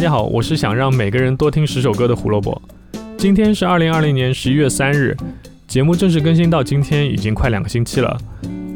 [0.00, 2.62] 大家好，我是想让每个人多听十首歌的胡萝卜。
[3.18, 5.14] 今天是二零二零年十一月三日，
[5.66, 8.18] 节目正式更新到今天已经快两个星期了，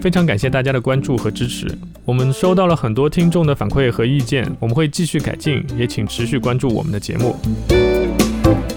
[0.03, 1.67] 非常感谢大家的关注和支持。
[2.05, 7.35] 我们收到了很多听众的反馈和意见，我们会继续改进，也请持续关注我们的节目。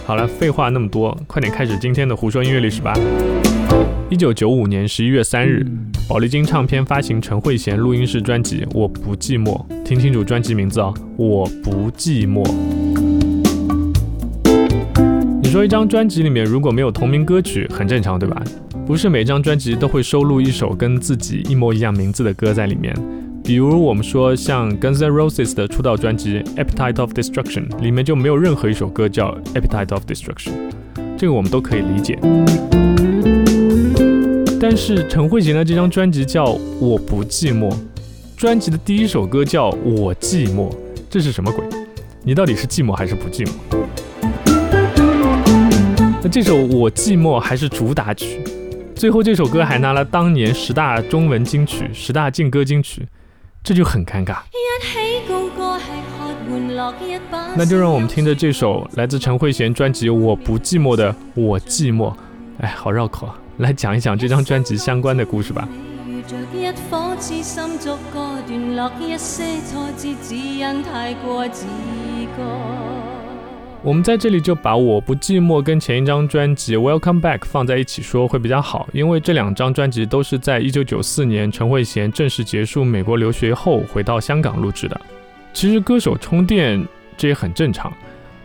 [0.05, 2.93] 好了，废话那么多，快点开始今天的胡说音乐历史吧。
[4.09, 5.65] 一九九五年十一月三日，
[6.07, 12.41] 宝丽金唱片发行陈慧娴录音室专辑《我不寂寞》，听清楚专辑名字哦，《我不寂寞》。
[15.43, 18.41] 你说一张专辑里面如果没有同名歌曲，很正常，对吧？
[18.85, 22.95] 不是每张专辑都会收录一首跟自己一模一样名字的歌在里面。
[23.43, 30.51] 比如我们说像 Guns N' Roses 的出道专辑《Appetite of Destruction》里面就没有任何一首歌叫《Appetite of Destruction》，
[31.17, 32.17] 这个我们都可以理解。
[34.59, 36.47] 但是陈慧娴的这张专辑叫
[36.79, 37.69] 《我不寂寞》，
[38.35, 40.69] 专辑的第一首歌叫《我寂寞》，
[41.11, 41.63] 这是什么鬼？
[42.23, 43.51] 你到底是寂寞还是不寂寞？
[46.23, 48.41] 那这首《我寂寞》还是主打曲，
[48.95, 53.07] 最后这首歌还拿了当年十大中文金曲、十大劲歌金曲。
[53.63, 54.37] 这就很尴尬。
[57.55, 62.11] 那就让我们听着这首来自陈慧娴专辑《我不寂寞》的《我寂寞》，
[62.59, 63.37] 哎，好绕口啊！
[63.57, 65.67] 来讲一讲这张专辑相关的故事吧。
[73.83, 84.99] 我们在这里就把我不寂寞跟前一张专辑《Welcome Back》放在一起说会比较好，因为这两张专辑都是在一九九四年陈慧娴正式结束美国留学后回到香港录制的。
[85.53, 86.85] 其实歌手充电
[87.15, 87.91] 这也很正常，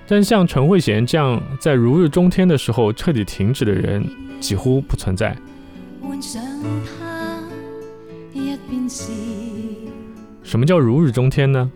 [0.06, 4.05] 但像陈慧娴这样在如日中天的时候彻底停止的人
[4.41, 5.36] 几乎不存在。
[10.42, 11.70] 什么叫如日中天呢？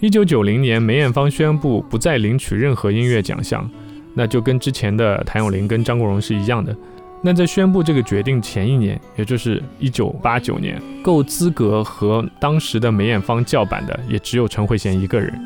[0.00, 3.70] 一九九零年，梅艳芳宣布不再领取任何音乐奖项，
[4.14, 6.76] 那就跟之前的谭咏麟跟张国荣是一样的。
[7.22, 15.38] 那在宣布这个决定前一年，也就是一九八九年，够资格和当时的梅艳芳叫板的，也只有陈慧娴一个人。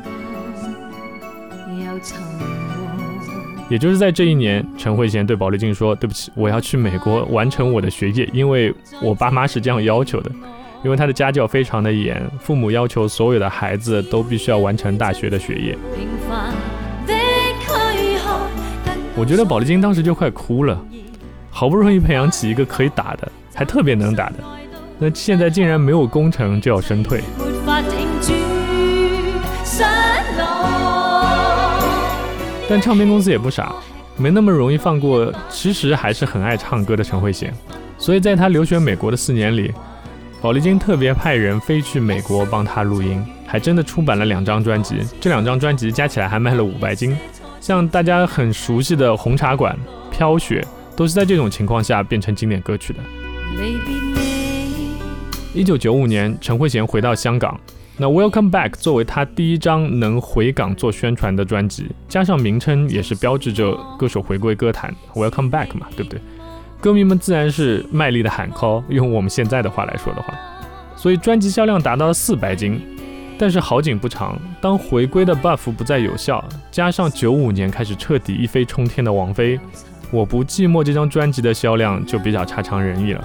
[3.69, 10.31] 也就是在这一年，陈慧娴对宝丽金说：“对不起，我要去美国完成我的学业，因为我爸妈是这样要求的。”
[10.83, 15.75] 因为他的家教非常的严，父母要求所有的孩子都必须要完成大学的学业。
[19.15, 20.79] 我觉得宝丽金当时就快哭了，
[21.49, 24.35] 好不容易培养起一个可以打的，还特别能打的，
[24.99, 27.23] 那现在竟然没有攻成就要身退。
[32.67, 33.73] 但唱片公司也不傻，
[34.17, 37.49] 没那么容易放过其实还是很爱唱歌的陈慧娴，
[37.97, 39.71] 所以在他留学美国的四年里。
[40.41, 44.97] 宝丽金特别派人飞去美国帮他录音，还真的出版了两张专辑。
[45.19, 47.17] 这两张专辑加起来还卖了五百斤。
[47.59, 49.75] 像大家很熟悉的《红茶馆》
[50.15, 50.63] 《飘雪》，
[50.97, 52.99] 都是在这种情况下变成经典歌曲的。
[55.53, 57.59] 一九九五年，陈慧娴回到香港，
[57.97, 66.19] 那《Welcome Back》作为他第一张能回港做宣传的专辑，加上名称也是标志着歌手回归歌坛，《Welcome Back》嘛，对不对？
[66.81, 70.33] 歌迷们自然是卖力的喊 call，用我们现在的话来说的话，
[70.97, 72.81] 所以专辑销量达到了四百斤。
[73.37, 79.57] 但是好景不长，当回归的 buff 不再有效，加上九五年开始彻底一飞冲天的王菲，
[80.11, 83.23] 《我不寂寞》这张专辑的销量就比较差强人意了。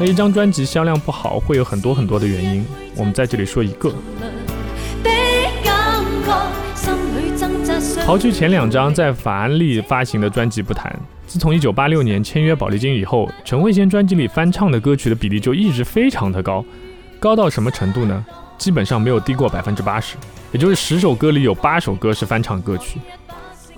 [0.00, 2.64] 那一张专辑销量不好，会有很多很多的原因，
[2.94, 3.92] 我们在这里说一个。
[8.06, 16.64] 刨去前两张在法安利发行的专辑不谈，自从1986年签约宝丽金以后，陈慧娴专辑里翻唱的歌曲的比例就一直非常的高，
[17.18, 18.24] 高到什么程度呢？
[18.56, 20.16] 基本上没有低过百分之八十，
[20.52, 23.00] 也就是十首歌里有八首歌是翻唱歌曲。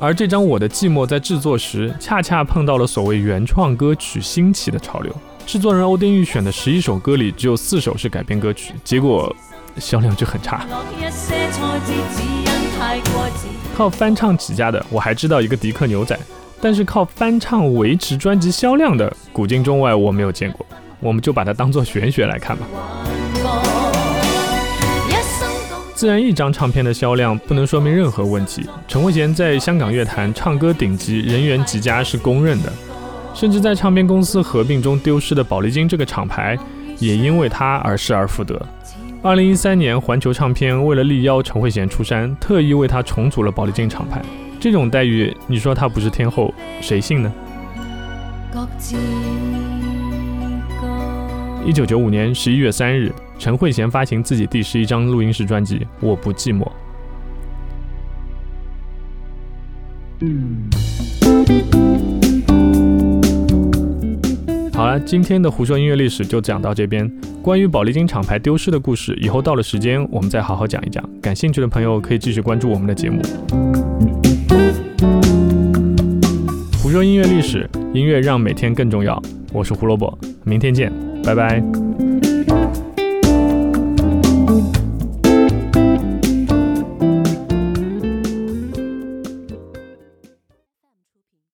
[0.03, 5.15] 而这张《我的寂寞》在制作时，恰恰碰到了所谓原创歌曲兴起的潮流，
[5.45, 9.31] 制作人欧丁玉选的十一首歌里只有四首是改编歌曲，结果
[9.77, 10.67] 销量就很差。
[13.77, 16.19] 靠翻唱起家的，我还知道一个迪克牛仔，
[16.63, 20.65] 但是靠翻唱维持专辑销量的，古今中外我没有见过。
[20.99, 22.67] 我们就把它当做玄学来看吧。
[26.01, 28.67] 自然一张唱片的销量不能说明任何问题。
[28.89, 32.73] 陈慧娴在香港乐坛唱歌顶级，人缘极佳是公认的，
[33.35, 36.59] 甚至在唱片公司合并中丢失的宝丽金这个厂牌，
[37.01, 38.59] 也因为她而失而复得。
[39.21, 44.23] 二零一三年，环球唱片为了力邀陈慧娴出山，特意为她重组了宝丽金厂牌。
[44.59, 47.31] 这种待遇，你说她不是天后，谁信呢？
[51.67, 56.65] 一九九五年十一月三日，陈慧娴发行自己第十一张录音室专辑《我不寂寞》。
[64.73, 67.11] 好了，今天的胡说音乐历史就讲到这边。
[67.43, 71.07] 关于宝丽金厂牌丢失的故事，以后到了时间我们再好好讲一讲。
[71.21, 73.21] 感兴趣的朋友可以继续关注我们的节目。
[76.83, 79.23] 胡说音乐历史，音乐让每天更重要。
[79.53, 82.10] 我是胡萝卜，明天见，拜拜。